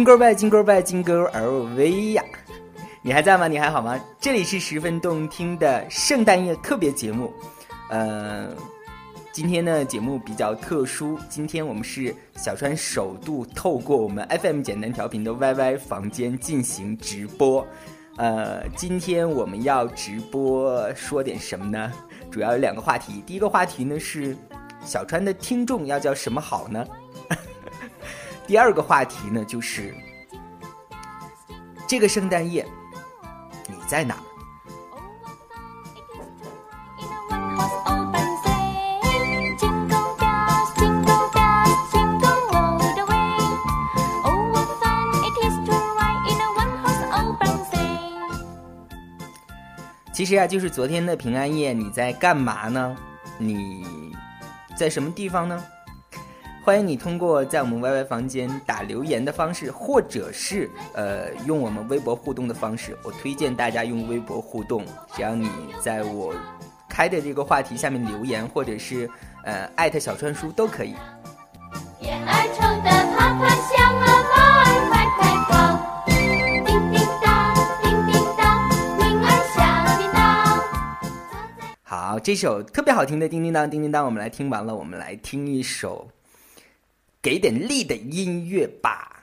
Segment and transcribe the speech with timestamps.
[0.00, 2.24] 金钩拜，金钩拜，金钩 LV 呀！
[3.02, 3.46] 你还在吗？
[3.46, 4.00] 你还好吗？
[4.18, 7.30] 这里是十分动听的圣诞夜特别节目。
[7.90, 8.48] 呃，
[9.30, 17.66] 今天呢节目比较特殊，今天我们是小川首度透过我们 FM 简单调频的 YY 房间进行直播。
[18.16, 21.92] 呃，今天我们要直播说点什么呢？
[22.30, 23.22] 主要有两个话题。
[23.26, 24.34] 第一个话题呢是
[24.82, 26.86] 小川的听众要叫什么好呢？
[28.50, 29.94] 第二个话题呢，就是
[31.86, 32.66] 这个圣诞夜
[33.68, 34.16] 你在哪？
[50.12, 52.96] 其实啊，就是昨天的平安夜，你在干嘛呢？
[53.38, 54.12] 你
[54.76, 55.62] 在什么地方呢？
[56.70, 62.96] 欢迎你通过在我们 YY 房间打留言的方式，或者是呃用我们微博互动的方式。
[63.02, 66.32] 我推荐大家用微博互动，只要你在我
[66.88, 69.10] 开的这个话题下面留言，或者是
[69.42, 70.94] 呃艾特小川叔都可以。
[81.82, 86.06] 好，这首特别好听的叮叮当叮叮当，我们来听完了，我们来听一首。
[87.22, 89.19] 给点力的音乐吧。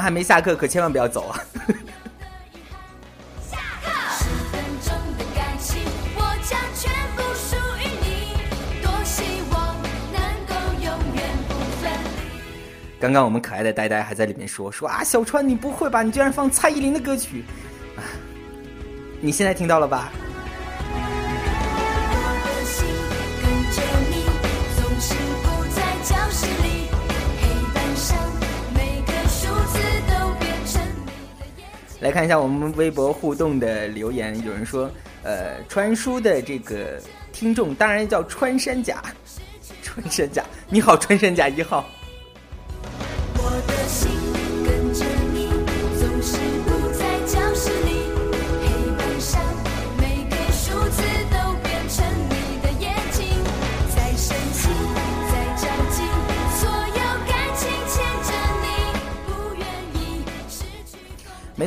[0.00, 1.40] 还没下课，可千万不要走啊！
[3.50, 3.90] 下课
[13.00, 16.02] 刚刚我们可爱的呆呆还在里面说说啊，小川你不会吧？
[16.02, 17.44] 你居然放蔡依林的歌曲
[17.96, 18.00] 啊！
[19.20, 20.12] 你现在听到了吧？
[32.02, 34.90] 来看一下我们微博互动的留言，有人说，
[35.22, 37.00] 呃，穿书的这个
[37.32, 39.00] 听众当然叫穿山甲，
[39.84, 41.86] 穿山甲，你好，穿山甲一号。
[43.36, 44.21] 没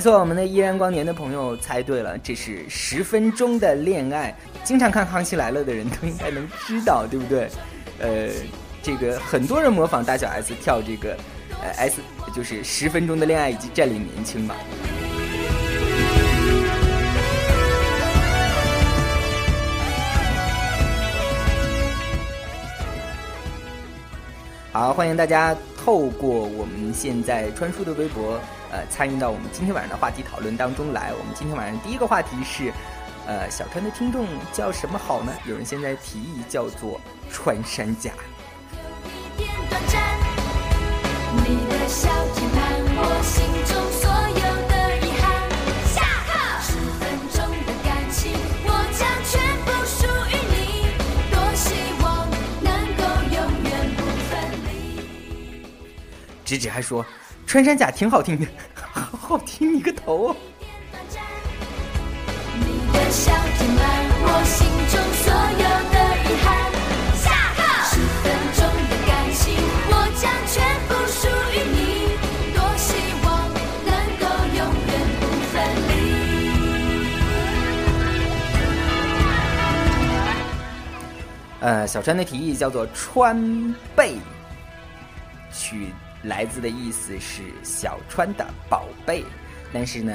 [0.05, 4.37] 错，我们的依然光年的朋友猜对了，这是十分钟的恋爱。
[4.63, 7.49] 经常看《康熙来了》的人都应该能知道，对不对？
[7.97, 8.29] 呃，
[8.83, 11.17] 这个很多人模仿大小 S 跳这个，
[11.59, 12.01] 呃，S
[12.35, 14.55] 就是十分钟的恋爱以及占领年轻吧。
[24.71, 28.39] 好，欢迎大家透过我们现在川叔的微博。
[28.75, 31.13] 呃，参与到我们今天晚上的话题讨论当中来。
[31.17, 32.73] 我们今天晚上第一个话题是，
[33.25, 35.31] 呃，小川的听众叫什么好呢？
[35.45, 36.99] 有人现在提议叫做
[37.31, 38.11] 穿山甲。
[56.43, 57.03] 直直还说。
[57.47, 59.73] 穿山甲挺好听的，好 好听！
[59.73, 60.35] 你个头！
[63.13, 63.31] 下
[67.55, 67.61] 课。
[67.85, 68.25] 十分
[68.55, 68.59] 钟
[68.89, 69.43] 的感情，
[69.87, 70.53] 我将全
[70.87, 71.17] 部属
[71.53, 71.77] 于你。
[72.53, 72.87] 多希
[73.23, 73.25] 望
[73.85, 73.89] 能
[74.19, 74.23] 够
[74.57, 74.91] 永远
[75.21, 75.53] 不分
[75.87, 75.91] 离。
[81.61, 84.17] 呃，小川的提议叫做川贝，
[85.53, 85.89] 裙。
[86.27, 89.23] 来自的意思是小川的宝贝。
[89.73, 90.13] 但是呢，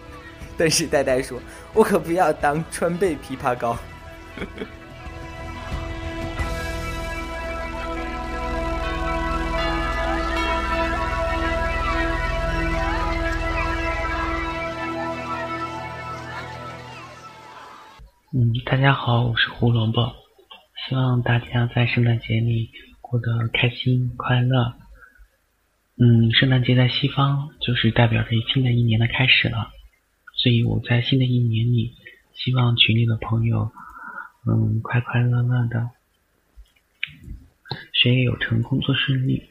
[0.58, 1.40] 但是呆呆说，
[1.74, 3.76] 我可不要当川贝枇杷膏。
[18.34, 20.10] 嗯，大家好，我是胡萝卜，
[20.88, 22.70] 希望大家在圣诞节里
[23.02, 24.81] 过得开心快乐。
[26.04, 29.70] 嗯，圣诞节在西方就是代表着新的一年的开始了，
[30.34, 31.94] 所以我在新的一年里，
[32.34, 33.70] 希望群里的朋友，
[34.44, 35.90] 嗯，快快乐乐的，
[37.92, 39.44] 学业有成，工作顺利。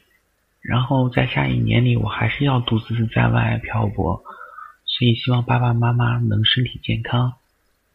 [0.60, 4.22] 然后在下一年里，我还是要独自在外漂泊，
[4.84, 7.32] 所以希望爸爸妈妈能身体健康。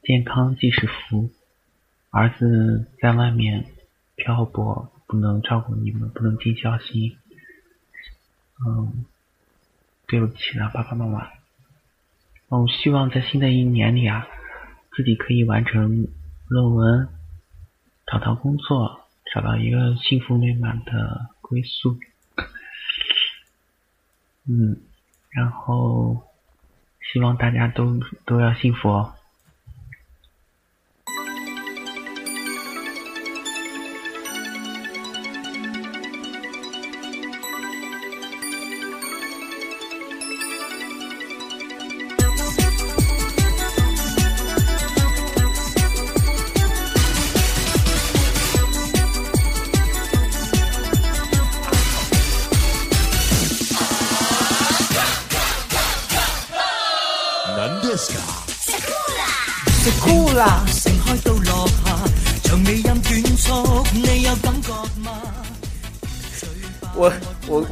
[0.01, 1.29] 健康即是福，
[2.09, 3.65] 儿子在外面
[4.15, 7.17] 漂泊，不能照顾你们，不能尽孝心。
[8.65, 9.05] 嗯，
[10.07, 11.27] 对不起了，爸爸妈妈。
[12.47, 14.27] 我希望在新的一年里啊，
[14.95, 16.07] 自己可以完成
[16.47, 17.09] 论文，
[18.05, 19.01] 找到工作，
[19.33, 21.99] 找到一个幸福美满的归宿。
[24.45, 24.81] 嗯，
[25.29, 26.23] 然后
[27.11, 29.13] 希望大家都都要幸福哦。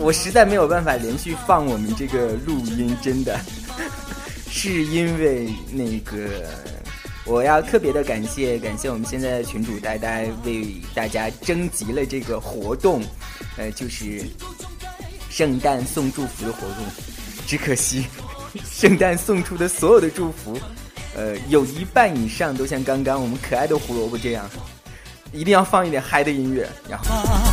[0.06, 3.40] 我实在没有办法连续放我们这个录音，真的
[4.52, 6.46] 是因为那个
[7.26, 13.02] 我要特别的感谢感谢我们现在的群主呆呆为大家征集了这个活动，
[13.58, 14.22] 呃，就是
[15.28, 16.86] 圣诞送祝福的活动，
[17.48, 18.06] 只可惜
[18.64, 20.56] 圣诞送出的所有的祝福。
[21.16, 24.48] 呃，有一半以上都像刚刚我们可爱的胡萝卜这样，
[25.34, 27.45] 一定要放一点嗨的音乐，然后。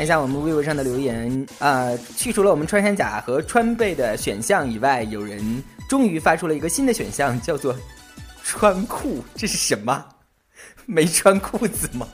[0.00, 7.76] 看一下我们微博上的留言啊，去除了我们穿山甲和川贝的选项以外，有人终于发出了一个新的选项，叫做。
[8.42, 10.02] 穿裤， 这是什么？
[10.86, 12.08] 没穿裤子吗？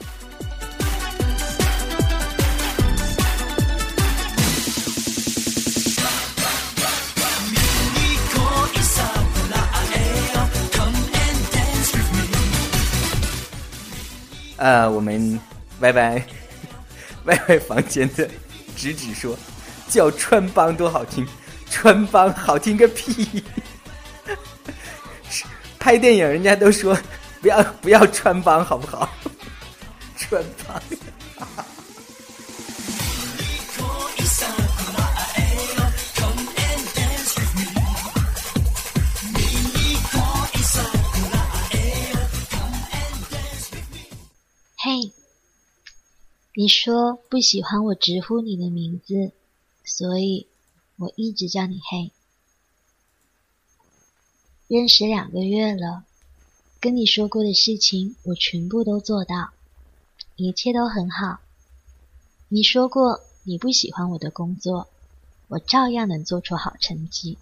[14.57, 15.39] 呃，我们
[15.79, 16.23] Y Y
[17.27, 18.27] 歪歪房间的
[18.75, 19.37] 直指说，
[19.87, 21.25] 叫穿帮多好听，
[21.69, 23.43] 穿帮好听个屁！
[25.79, 26.97] 拍电影，人家都说
[27.41, 29.09] 不要不要穿帮，好不好？
[30.17, 30.81] 穿帮。
[46.59, 49.31] 你说不喜欢我直呼你的名字，
[49.85, 50.47] 所以
[50.97, 52.09] 我一直叫你嘿。
[54.67, 56.03] 认识两个月了，
[56.79, 59.51] 跟你说过的事情我全部都做到，
[60.35, 61.41] 一切都很好。
[62.49, 64.87] 你说过你不喜欢我的工作，
[65.49, 67.37] 我照样能做出好成绩。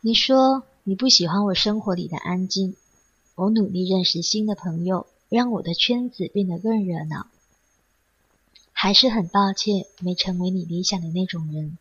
[0.00, 2.76] 你说你不喜欢我生活里的安静，
[3.34, 7.26] 我努力认识新的朋友，让我的圈子变得更热闹。
[8.82, 11.78] 还是很抱歉没成为你理想的那种人，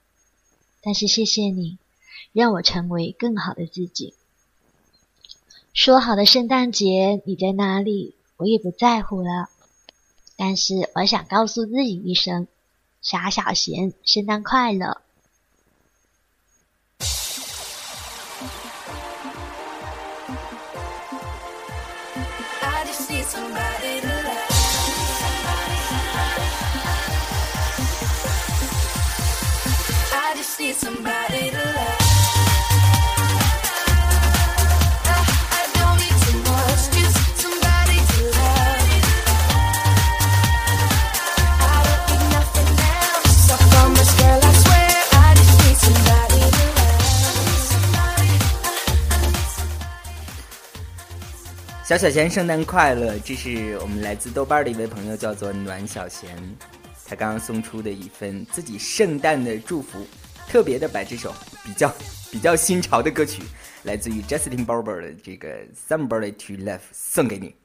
[0.83, 1.79] 但是谢谢你。
[2.31, 4.13] 让我成为更好的自己。
[5.73, 8.13] 说好的圣诞节你在哪里？
[8.37, 9.49] 我也不在乎了。
[10.35, 12.47] 但是我想告诉自己一声：
[13.01, 15.01] 傻小贤，圣诞快乐。
[30.81, 31.97] somebody to love.
[51.83, 56.29] 小小贤圣诞快乐这是我们来自豆瓣的一位朋友叫做暖小贤。
[57.05, 60.07] 他刚刚送出的一份自己圣诞的祝福。
[60.47, 61.33] 特别的把这首
[61.63, 61.93] 比较
[62.31, 63.41] 比较新潮的歌曲，
[63.83, 65.49] 来自于 Justin Bieber 的这个
[65.87, 67.55] 《Somebody to Love》送给你。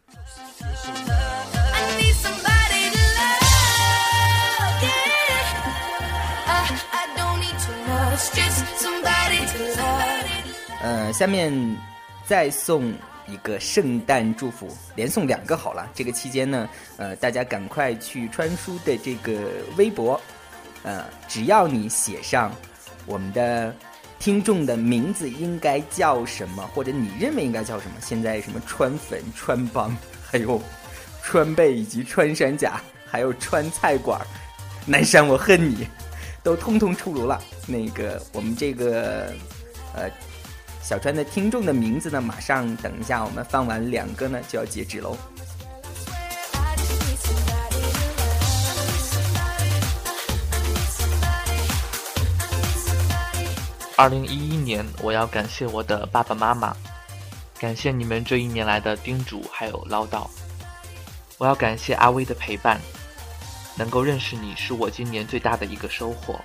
[10.83, 11.77] 呃，下面
[12.27, 12.93] 再送。
[13.29, 15.91] 一个圣诞祝福，连送两个好了。
[15.93, 20.21] 这个期间呢，呃，大家赶快去川叔的这个微博，
[20.83, 22.53] 呃，只要你写上
[23.07, 23.75] 我们的
[24.19, 29.97] 听众的名字应该叫什么，或者你认为应该叫什么，现在什么川粉、川帮，
[30.31, 30.61] 还有
[31.23, 34.21] 川贝以及穿山甲，还有川菜馆，
[34.87, 35.87] 南山我恨你，
[36.43, 37.41] 都通通出炉了。
[37.67, 39.33] 那个我们这个
[39.95, 40.11] 呃。
[40.83, 42.21] 小川的听众的名字呢？
[42.21, 45.17] 马上等一下，我们放完两个呢，就要截止喽。
[53.97, 56.77] 二零一一年，我要感谢我的爸爸妈妈，
[57.59, 60.29] 感谢你们这一年来的叮嘱还有唠叨。
[61.39, 62.79] 我要感谢阿威的陪伴，
[63.77, 66.39] 能够认识你是我今年最大的一个收获。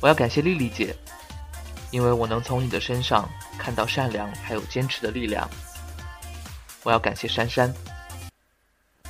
[0.00, 0.94] 我要感谢丽丽姐。
[1.90, 5.46] 因为我能从你的身上看到善良还有坚持的力量。
[6.84, 7.74] 我要感谢珊珊，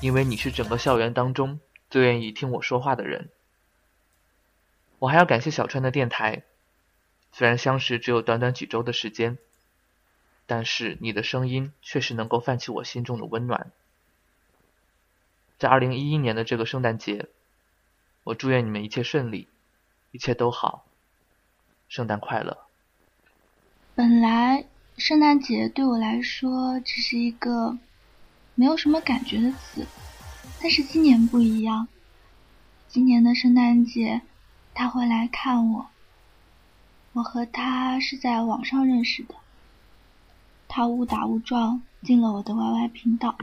[0.00, 3.31] 因为你是整个校园当中最愿意听我说话的人。
[4.99, 6.42] 我还要感谢小川的电台，
[7.32, 9.38] 虽然相识只有短短几周的时间，
[10.46, 13.70] 但是你的声音确实能够泛起我心中的温暖。
[15.58, 17.28] 在二零一一年的这个圣诞节，
[18.24, 19.48] 我祝愿你们一切顺利，
[20.10, 20.84] 一切都好，
[21.88, 22.58] 圣诞快乐。
[23.94, 24.66] 本来
[24.98, 27.78] 圣诞节对我来说只是一个
[28.54, 29.86] 没有什么感觉的词，
[30.60, 31.88] 但是今年不一样。
[32.88, 34.20] 今年的圣诞节，
[34.74, 35.91] 他会来看我。
[37.14, 39.35] 我和他是在网上认识的，
[40.66, 43.37] 他误打误撞进了我的 YY 频道，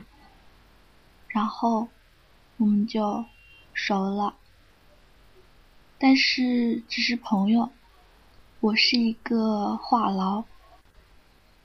[1.27, 1.87] 然后
[2.57, 3.25] 我们就
[3.73, 4.33] 熟了，
[5.99, 7.69] 但是只是朋友。
[8.61, 10.43] 我是一个话痨，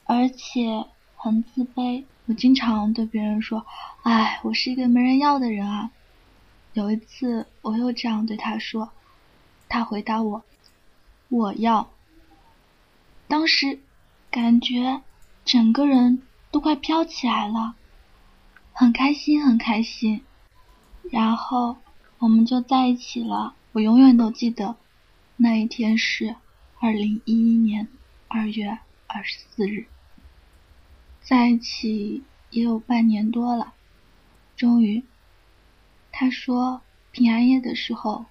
[0.05, 2.05] 而且很自卑。
[2.27, 3.67] 我经常对别人说
[4.05, 5.91] ：“哎，我是一个没人要的人啊。”
[6.75, 8.91] 有一次，我又这样对他说，
[9.69, 10.45] 他回答我
[11.31, 11.89] ：“我要。”
[13.35, 13.81] 当时
[14.31, 15.03] 感觉
[15.45, 16.23] 整个人
[16.53, 17.75] 都快飘起来了，
[18.73, 20.23] 很开心，很开心。
[21.11, 21.77] 然后
[22.21, 23.57] 我们就在一起了。
[23.73, 24.77] 我永远都记得
[25.37, 26.37] 那一天是。
[26.79, 27.89] 二零一一年
[28.29, 29.87] 二月二十四日，
[31.21, 33.75] 在一起也有半年多了。
[34.57, 35.03] 终于，
[36.13, 38.27] 他说平安夜的时候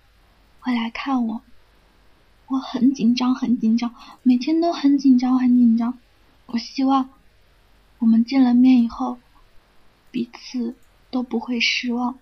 [0.62, 1.42] 会来看我。
[2.54, 5.98] 我很紧张，很紧张，每天都很紧张，很紧张。
[6.46, 7.10] 我希望
[7.98, 9.18] 我们见了面以后，
[10.12, 10.76] 彼此
[11.10, 12.14] 都不会失望，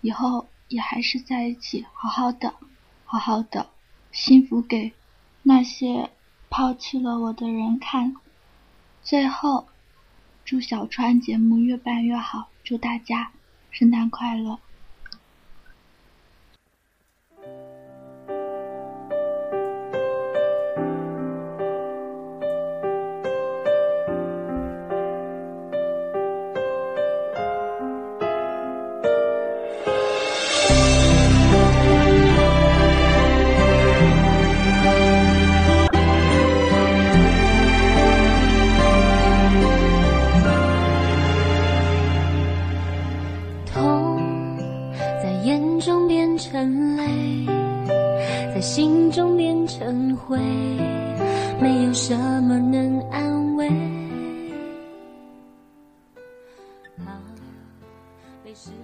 [0.00, 2.54] 以后也还是在一起，好好的，
[3.04, 3.68] 好好的。
[4.10, 4.92] 幸福给
[5.44, 6.10] 那些
[6.50, 8.16] 抛弃了我的人看。
[9.04, 9.68] 最后，
[10.44, 13.30] 祝小川节目越办越好，祝大家
[13.70, 14.58] 圣诞快乐。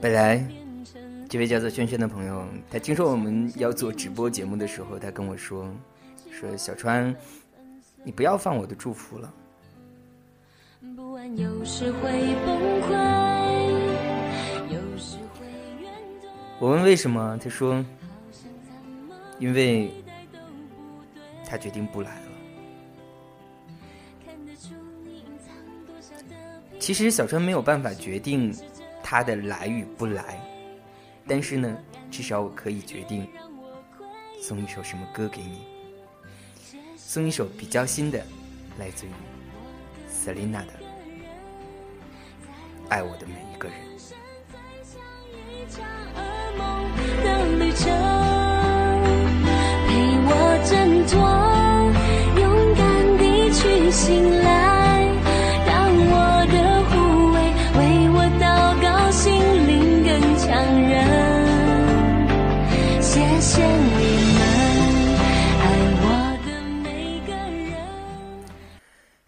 [0.01, 0.45] 本来，
[1.29, 5.71] 这位叫做轩轩的朋友，他听说我们要做直播节目的时候，他跟我说
[6.33, 7.15] ：“说小川，
[8.03, 9.33] 你不要放我的祝福了。”
[16.61, 17.85] 我问为什么，他说
[19.39, 19.93] ：“因为
[21.45, 22.28] 他决定不来了。”
[26.89, 28.51] 其实小川没有办法决定
[29.03, 30.41] 他的来与不来，
[31.27, 31.77] 但是呢，
[32.11, 33.29] 至少我可以决定
[34.41, 35.67] 送一首什么歌给你，
[36.97, 38.19] 送一首比较新的，
[38.79, 39.11] 来自于
[40.11, 40.73] Selina 的
[42.89, 43.77] 爱我的每一个人。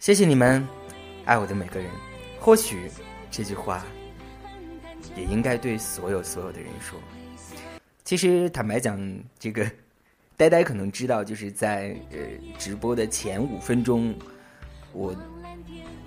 [0.01, 0.67] 谢谢你们，
[1.25, 1.87] 爱我的每个人。
[2.39, 2.89] 或许
[3.29, 3.85] 这句话
[5.15, 6.99] 也应该对所有所有的人说。
[8.03, 8.99] 其实坦白讲，
[9.37, 9.63] 这个
[10.35, 12.17] 呆呆可能知道，就是在呃
[12.57, 14.15] 直播的前五分钟，
[14.91, 15.15] 我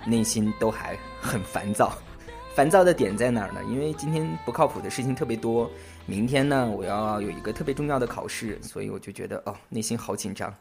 [0.05, 1.97] 内心都还很烦躁。
[2.57, 3.63] 烦躁的点在哪儿呢？
[3.71, 5.71] 因为今天不靠谱的事情特别多，
[6.05, 10.53] 明天呢我要有一个特别重要的考试，所以我就觉得哦内心好紧张。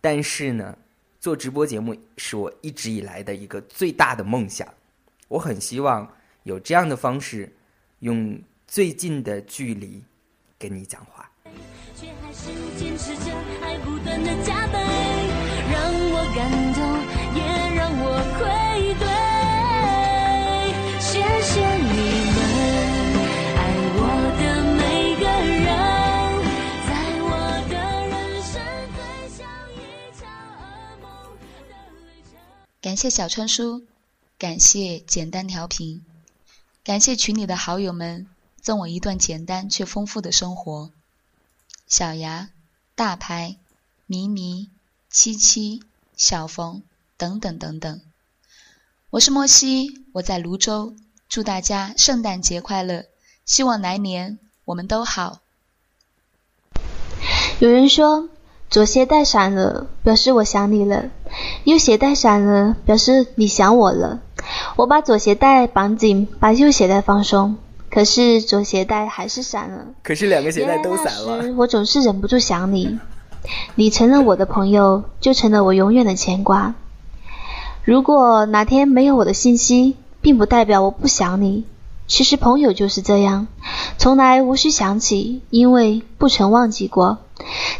[0.00, 0.76] 但是呢，
[1.24, 4.68] 做直播节目是我一直以来的一个最大的梦想。
[5.28, 6.06] 我很希望
[6.42, 7.50] 有这样的方式，
[8.00, 10.04] 用最近的距离
[10.58, 11.26] 跟你讲话。
[11.96, 14.78] 却还是坚持着爱不断的加倍，
[15.72, 15.80] 让
[16.12, 16.84] 我感动，
[17.34, 17.40] 也
[17.74, 18.73] 让我愧
[32.94, 33.82] 感谢小川叔，
[34.38, 36.04] 感谢简单调频，
[36.84, 38.28] 感谢群里的好友们
[38.62, 40.92] 赠我一段简单却丰富的生活。
[41.88, 42.50] 小牙、
[42.94, 43.56] 大牌、
[44.06, 44.70] 迷迷、
[45.10, 45.82] 七七、
[46.16, 46.84] 小冯
[47.16, 48.00] 等等等等。
[49.10, 50.94] 我是莫西，我在泸州，
[51.28, 53.06] 祝大家圣诞节快乐，
[53.44, 55.40] 希望来年我们都好。
[57.58, 58.28] 有人说，
[58.74, 61.10] 左鞋带闪了，表示我想你了；
[61.62, 64.18] 右鞋带闪了，表示你想我了。
[64.74, 67.54] 我把左鞋带绑紧，把右鞋带放松，
[67.88, 69.86] 可是左鞋带还是闪了。
[70.02, 71.54] 可是两个鞋带都散了。
[71.56, 72.98] 我总是忍不住想你，
[73.76, 76.74] 你成了我的朋友，就成了我永远的牵挂。
[77.84, 81.64] 如果哪天没有我的信息，并不代表我不想你。
[82.06, 83.46] 其实朋友就是这样，
[83.96, 87.18] 从来无需想起，因为不曾忘记过。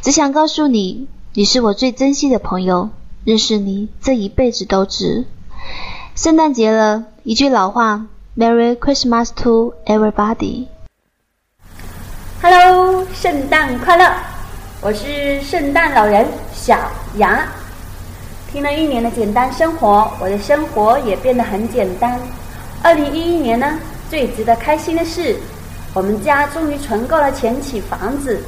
[0.00, 2.88] 只想告诉你，你是我最珍惜的朋友，
[3.24, 5.26] 认识你这一辈子都值。
[6.14, 8.06] 圣诞节了，一句老话
[8.36, 10.68] ，Merry Christmas to everybody。
[12.40, 14.10] Hello，圣诞快乐！
[14.80, 16.78] 我是圣诞老人小
[17.16, 17.46] 牙。
[18.50, 22.18] 听了一年的简单生活，我的生活也变得很简单。
[22.82, 23.78] 二零一一年呢，
[24.10, 25.36] 最值得开心的是，
[25.92, 28.40] 我们家终于存够了钱起房子。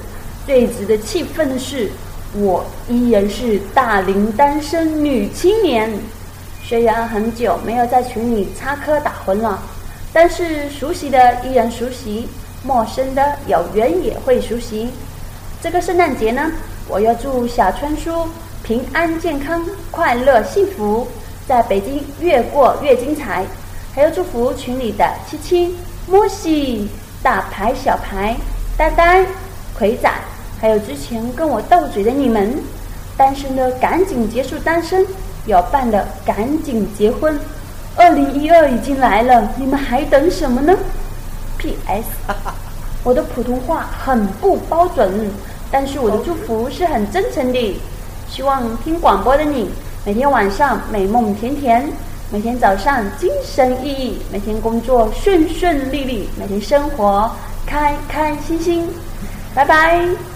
[0.47, 1.91] 最值得气愤的是，
[2.35, 5.93] 我依然是大龄单身女青年。
[6.65, 9.61] 虽然很久没有在群里插科打诨了，
[10.13, 12.29] 但是熟悉的依然熟悉，
[12.63, 14.91] 陌生的有缘也会熟悉。
[15.61, 16.53] 这个圣诞节呢，
[16.87, 18.29] 我要祝小川叔
[18.63, 21.09] 平安健康、快乐幸福，
[21.49, 23.45] 在北京越过越精彩。
[23.97, 25.75] 还要祝福群里的七七、
[26.07, 26.87] 莫西、
[27.23, 28.37] 大牌、小牌、
[28.77, 29.25] 呆呆、
[29.79, 30.13] 葵仔，
[30.61, 32.59] 还有之前跟我斗嘴的你们，
[33.17, 35.03] 单身的赶紧结束单身，
[35.47, 37.41] 有伴的赶紧结婚。
[37.97, 40.77] 二零一二已经来了，你们还等什么呢
[41.57, 42.05] ？P.S.
[43.03, 45.31] 我的普通话很不标准，
[45.71, 47.81] 但是我的祝福是很真诚的。
[48.29, 49.71] 希望听广播的你，
[50.05, 51.89] 每天晚上美梦甜甜，
[52.33, 57.31] 每天早上精神奕奕，每天工作顺顺利利，每天生活
[57.65, 58.89] 开开心心。
[59.55, 60.36] 拜拜。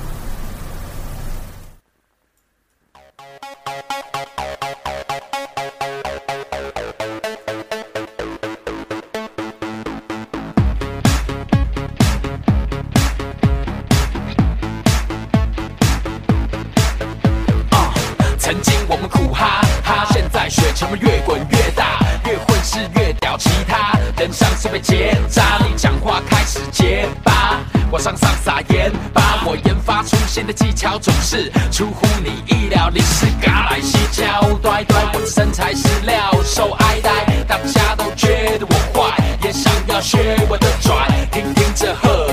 [24.20, 25.58] 人像是被结扎。
[25.66, 27.58] 你讲话开始结巴，
[27.90, 29.42] 我上上撒盐巴。
[29.46, 32.90] 我研发出新的技巧，总是出乎你意料。
[32.92, 37.10] 你是嘎来西敲端端，我的身材是料，受爱戴，
[37.48, 41.26] 大家都觉得我坏，也想要学我的拽。
[41.32, 42.29] 听听这喝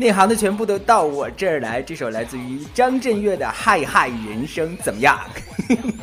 [0.00, 1.82] 内行的全部都到我这儿来！
[1.82, 5.20] 这首来自于张震岳的《嗨嗨人生》怎么样？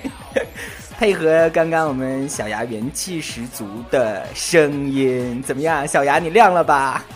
[0.99, 5.87] 配合刚刚我们小牙元气十足的声音，怎么样？
[5.87, 7.03] 小牙你亮了吧？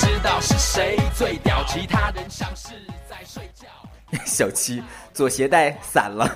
[0.00, 1.62] 知道是谁最屌？
[1.68, 2.70] 其他人像是
[3.10, 3.66] 在睡觉。
[4.24, 4.82] 小七。
[5.14, 6.28] 左鞋带散了，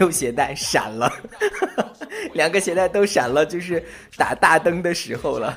[0.00, 1.10] 右鞋带闪了，
[2.34, 3.82] 两个鞋带都闪了，就是
[4.16, 5.56] 打大灯的时候了。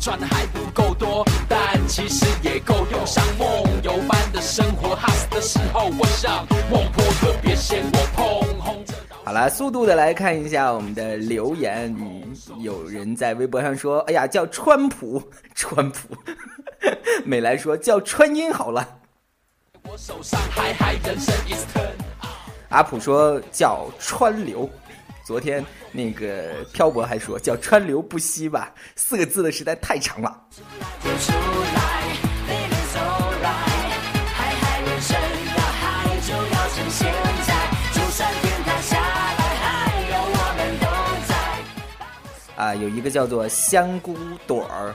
[0.00, 3.06] 赚的还不够多，但其实也够用。
[3.06, 3.46] 像梦
[3.82, 4.98] 游般的生活，
[5.30, 8.94] 的时候，我像孟婆，可别嫌我碰红着。
[9.22, 11.94] 好了，速度的来看一下我们的留言。
[12.00, 15.22] 嗯，有人在微博上说：“哎呀，叫川普，
[15.54, 16.16] 川普。
[17.26, 18.96] ”美来说叫川音好了。
[22.68, 24.68] 阿普说叫川流。
[25.24, 30.42] 昨天那个漂泊还说叫川流不息吧，四个字的实在太长了。
[40.10, 40.86] 有我们都
[41.28, 41.32] 在。
[42.56, 44.94] 啊，有一个叫做香菇朵儿，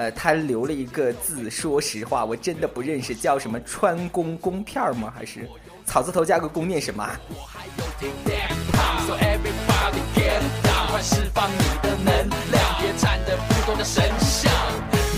[0.00, 5.12] 呃，他留了一个字，说实话，我真的不认识，叫什么川公公片儿吗？
[5.14, 5.46] 还是
[5.84, 7.20] 草字头加个公念什么啊？
[7.28, 14.50] 我还有听电炮，So everybody get down，快释放你的能量，别站得不多的神像。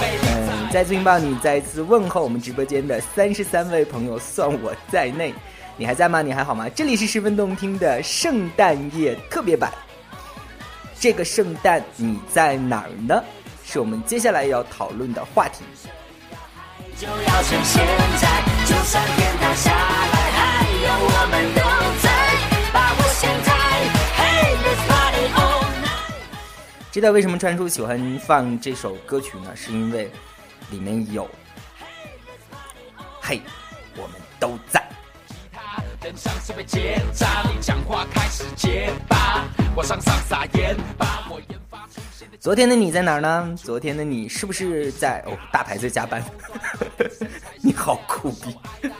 [0.00, 5.32] 美丽嗯，再次拥抱你，再次问候我们直播间的三十三位朋友，算我在内。
[5.76, 6.22] 你还在吗？
[6.22, 6.68] 你还好吗？
[6.70, 9.72] 这里是十分动听的圣诞夜特别版。
[10.98, 13.22] 这个圣诞你在哪儿呢？
[13.72, 15.64] 是我们接下来要讨论的话题。
[16.98, 17.86] 就要趁现
[18.20, 18.28] 在，
[18.66, 21.62] 就算天塌下来，还有我们都
[22.02, 22.06] 在，
[22.70, 23.50] 把握现在。
[24.18, 26.92] Hey, let's party all night。
[26.92, 29.56] 知道为什么川叔喜欢放这首歌曲呢？
[29.56, 30.10] 是因为
[30.70, 31.26] 里面有
[33.22, 33.40] “嘿，
[33.96, 34.86] 我们都在”。
[36.04, 41.61] 人像是被结扎，你讲话开始结巴，往上上撒盐，把我研发出现的。
[42.42, 43.54] 昨天的你在哪儿呢？
[43.56, 46.20] 昨天的你是不是在哦大牌在加班？
[47.62, 48.58] 你好酷逼！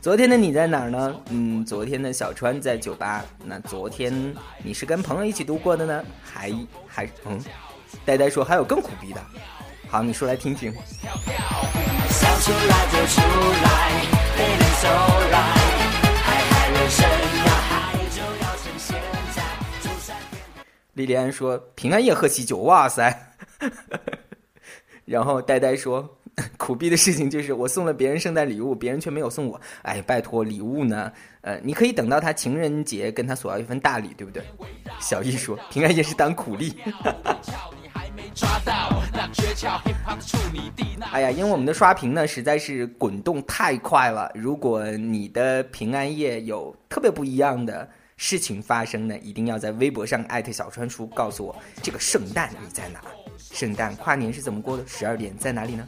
[0.00, 1.16] 昨天的你在哪儿呢？
[1.30, 3.24] 嗯，昨天的小川在酒吧。
[3.44, 4.32] 那昨天
[4.62, 6.04] 你是跟朋友一起度过的呢？
[6.22, 6.52] 还
[6.86, 7.40] 还嗯？
[8.04, 9.20] 呆呆说还有更苦逼的。
[9.88, 10.72] 好，你说来听听。
[12.08, 13.20] 想出来就出
[13.64, 13.90] 来
[14.36, 14.88] ，feeling so
[15.32, 15.55] right，
[20.96, 23.34] 莉莉安说平安夜喝喜酒，哇塞！
[25.04, 26.18] 然后呆呆说
[26.56, 29.60] 苦逼的事情就是我送了别人圣诞礼物，别人却没有送我。
[29.82, 31.12] 哎，拜托，礼物呢？
[31.42, 34.42] 呃，你可以等到他情人节跟他索要一份大礼，对不对？
[34.98, 36.74] 小易说平安夜是当苦力。
[41.12, 44.32] 哎呀，因为我们的刷屏呢实在是滚动太快了。
[44.34, 53.00] 如果你的平安夜有特别不一样的事情发生呢，一定要在微博上艾特小川叔，告诉我这个圣诞你在哪？
[53.38, 54.82] 圣诞跨年是怎么过的？
[54.86, 55.86] 十二点在哪里呢？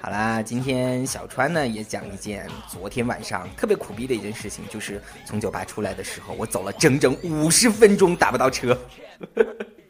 [0.00, 8.76] 好啦，今天小川呢也讲一件昨天晚上特别苦逼的一件事情，就是从酒吧出来的时候，我走了整整五十分钟打不到车。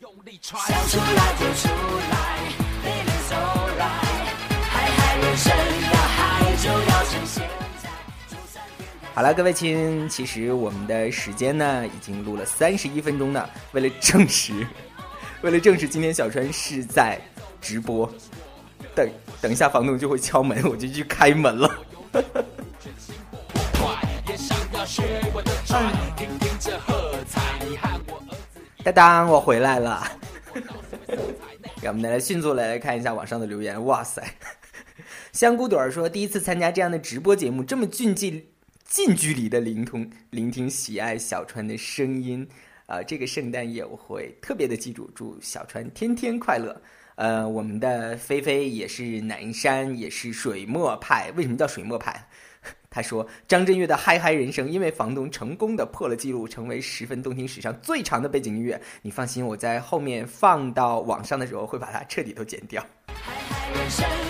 [0.00, 0.60] 用力踹。
[0.60, 1.68] 想出来就出
[2.10, 2.17] 来
[9.18, 13.50] 好了，各位亲，其实我们的时间呢已经录了三十一分钟了。
[13.72, 14.64] 为了证实，
[15.42, 17.20] 为了证实今天小川是在
[17.60, 18.08] 直播，
[18.94, 21.68] 等等一下房东就会敲门，我就去开门了。
[22.12, 22.22] 快，
[24.28, 25.02] 也想要学
[25.34, 25.82] 我的拽，
[26.16, 27.40] 听听这喝彩。
[27.68, 28.36] 你和我儿
[28.84, 30.06] 子当当，我回来了。
[31.82, 33.84] 让我们来迅速来来看一下网上的留言。
[33.84, 34.22] 哇塞，
[35.32, 38.50] 香菇朵儿说，第一次参加这样的直播节目，这么近距
[38.88, 42.46] 近距离的聆听聆听喜爱小川的声音
[42.86, 46.74] 啊、这个圣诞夜我会特别的记住，祝小川天天快乐。
[47.16, 51.30] 呃，我们的菲菲也是南山，也是水墨派。
[51.36, 52.26] 为什么叫水墨派？
[52.88, 58.80] 他说张震岳的《嗨嗨人生》因为房东成功的破了记录，成为十分动听史上最长的背景音乐。
[59.02, 62.82] 你放心，我在后面放到网上的时候会把它彻底都剪掉。
[63.08, 64.27] 嗨嗨人生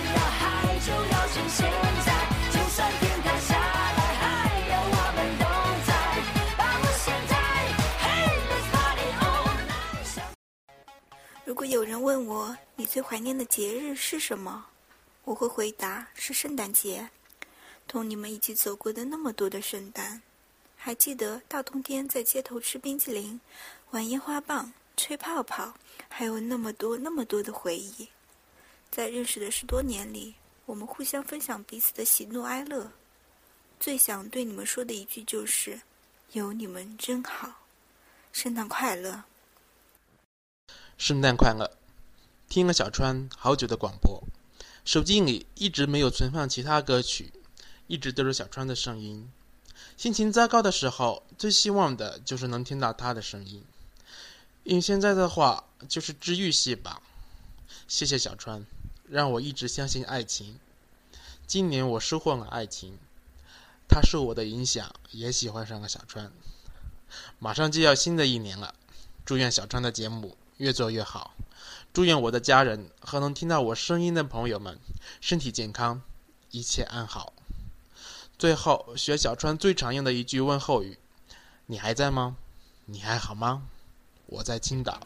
[11.58, 14.64] 如果有人问我你最怀念的节日是什么，
[15.24, 17.10] 我会回答是圣诞节。
[17.88, 20.22] 同你们一起走过的那么多的圣诞，
[20.76, 23.40] 还记得大冬天在街头吃冰淇淋、
[23.90, 25.74] 玩烟花棒、吹泡泡，
[26.08, 28.06] 还有那么多那么多的回忆。
[28.88, 32.88] 在认识的十多年里，我们互相分享彼此的喜怒哀乐。
[33.80, 35.80] 最想对你们说的一句就是：
[36.30, 37.52] 有你们真好，
[38.32, 39.24] 圣诞快乐。
[40.98, 41.70] 圣诞快乐！
[42.48, 44.20] 听了小川好久的广播，
[44.84, 47.32] 手机里一直没有存放其他歌曲，
[47.86, 49.30] 一直都是小川的声音。
[49.96, 53.64] 心情糟糕的时候，最希望的就是能听到他的声音。
[54.64, 57.00] 用现在的话，就是治愈系吧。
[57.86, 58.66] 谢谢小川，
[59.08, 60.58] 让我一直相信爱情。
[61.46, 62.98] 今年我收获了爱情，
[63.88, 66.32] 他受我的影响，也喜欢上了小川。
[67.38, 68.74] 马上就要新的一年了，
[69.24, 71.34] 祝愿小川的节目越做越好。
[71.92, 74.78] 祝愿我的家人和能听到我声音的朋友们
[75.20, 76.02] 身体健康，
[76.50, 77.32] 一切安好。
[78.38, 80.96] 最后，学小川最常用的一句问候语
[81.66, 82.36] ：“你还在吗？
[82.84, 83.62] 你还好吗？
[84.26, 85.00] 我在青岛，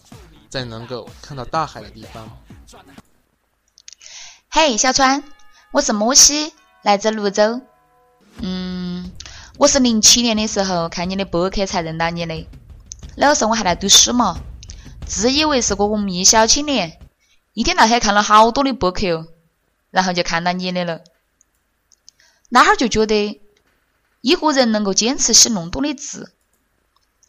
[0.51, 2.29] 在能够看到大海的地方。”
[4.51, 5.25] 嘿，小川，
[5.71, 7.63] 我是摩西，来自泸州。
[8.39, 9.11] 嗯，
[9.57, 12.47] 我是零七年的时候看你的博客才认到你的，
[13.17, 14.39] 那个时候我还在读书嘛。
[15.07, 16.99] 自以为是个文艺小青年，
[17.53, 19.29] 一天到黑看了好多的博客哦，
[19.91, 21.03] 然后就看到你的了。
[22.49, 23.41] 那哈儿就觉得，
[24.21, 26.33] 一个人能够坚持写那么多的字，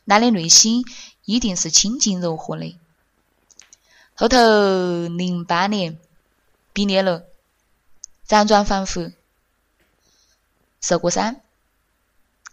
[0.05, 0.83] 那的内心
[1.25, 2.77] 一定是清净柔和的。
[4.15, 4.38] 后头
[5.07, 5.97] 零八年
[6.71, 7.25] 毕业了，
[8.27, 9.12] 辗转反复，
[10.79, 11.36] 受过伤，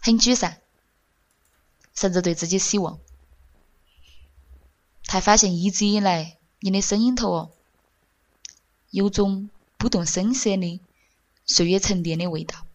[0.01, 0.55] 很沮丧，
[1.93, 2.99] 甚至对自己失望。
[5.11, 7.51] 才发现一直以来，你的声音头哦，
[8.91, 10.79] 有种不动声色的
[11.45, 12.65] 岁月沉淀的味道。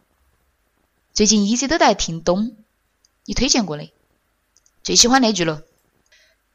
[1.14, 2.54] 最近一直都在听东，
[3.24, 3.90] 你推荐过的，
[4.82, 5.62] 最喜欢那句了：“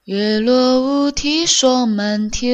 [0.05, 2.51] 月落乌啼霜满天，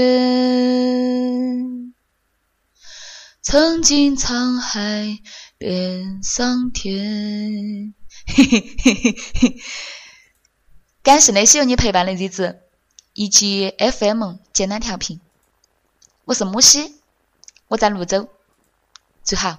[3.42, 5.20] 曾经沧海
[5.58, 7.94] 变桑田。
[8.26, 9.58] ”嘿嘿嘿嘿嘿，
[11.04, 12.62] 感谢那些有你陪伴的日子。
[13.17, 15.19] 以及 FM 简单调频，
[16.25, 17.01] 我是木西，
[17.67, 18.30] 我在泸州，
[19.23, 19.58] 最好。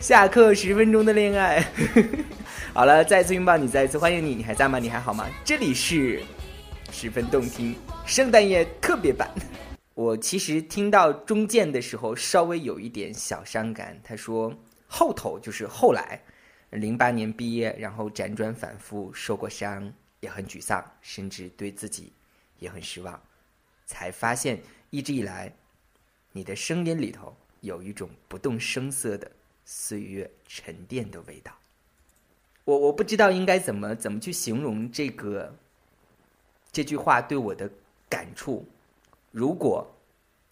[0.00, 1.60] 下课十分钟的恋爱。
[2.72, 4.78] 好了，再次拥抱你，再次欢迎你，你还在吗？
[4.78, 5.28] 你还好吗？
[5.44, 6.22] 这里是
[6.92, 7.74] 十分动听
[8.06, 9.28] 圣诞夜特别版。
[9.94, 14.00] 我其实听到中间的时候稍微有一点小伤感。
[14.04, 14.56] 他说
[14.86, 16.22] 后头就是后来，
[16.70, 22.12] 零八年毕业，然后辗转反复，受过伤，也很沮丧，甚至对自己
[22.60, 23.20] 也很失望，
[23.84, 25.52] 才发现一直以来
[26.30, 29.28] 你的声音里头有一种不动声色的
[29.70, 31.52] 岁月沉淀的味道。
[32.64, 35.54] 我我不知道应该怎么怎么去形容这个
[36.72, 37.70] 这句话对我的
[38.08, 38.66] 感触。
[39.30, 39.86] 如果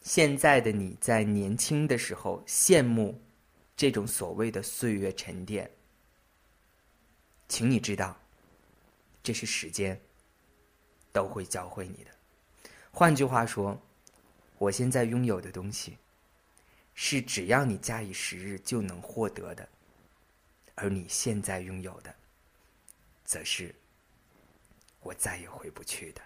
[0.02, 3.18] 现在的你在年轻的时候羡慕
[3.74, 5.70] 这种所谓的岁月沉淀，
[7.48, 8.14] 请你知道，
[9.22, 9.98] 这是时间
[11.10, 12.10] 都会教会你的。
[12.90, 13.80] 换句话说，
[14.58, 15.96] 我现在拥有的东西，
[16.98, 19.68] 是只要你假以时日就能获得的，
[20.74, 22.12] 而你现在拥有的，
[23.24, 23.72] 则是
[25.00, 26.22] 我再也回不去的。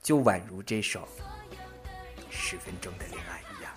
[0.00, 1.08] 就宛如这首
[2.30, 3.74] 《十分钟的恋爱》一样。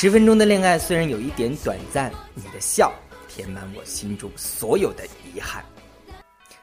[0.00, 2.90] 十分钟的恋爱虽然有一点短暂，你的笑
[3.28, 5.62] 填满我心中所有的遗憾。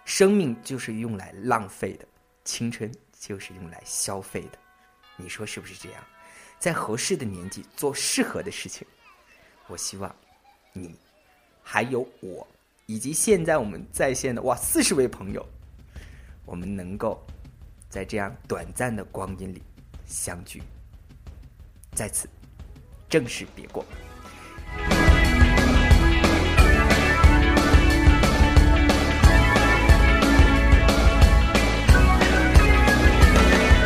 [0.05, 2.07] 生命就是用来浪费的，
[2.45, 4.57] 青春就是用来消费的，
[5.17, 6.03] 你说是不是这样？
[6.57, 8.87] 在合适的年纪做适合的事情。
[9.67, 10.15] 我希望
[10.73, 10.95] 你
[11.61, 12.47] 还有我
[12.87, 15.47] 以及现在我们在线的哇四十位朋友，
[16.43, 17.23] 我们能够
[17.87, 19.61] 在这样短暂的光阴里
[20.07, 20.59] 相聚，
[21.93, 22.27] 在此
[23.09, 23.85] 正式别过。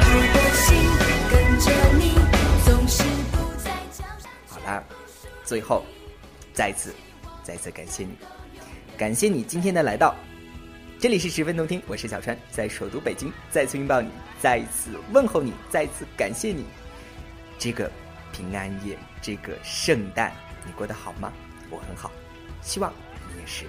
[0.03, 0.65] 我的心
[1.29, 1.65] 跟着
[1.97, 2.03] 你，
[2.65, 4.27] 总是不再叫上。
[4.47, 4.83] 好啦，
[5.43, 5.85] 最后
[6.53, 6.93] 再次
[7.43, 8.17] 再次感谢你，
[8.97, 10.15] 感谢你今天的来到。
[10.99, 16.65] 这里是十分动听，我是小川，在首都北京再次拥抱你，再次问候你，再次感谢你。
[17.57, 17.91] 这个
[18.31, 20.31] 平安夜，这个圣诞，
[20.65, 21.31] 你过得好吗？
[21.69, 22.11] 我很好，
[22.61, 22.93] 希望
[23.29, 23.65] 你也是。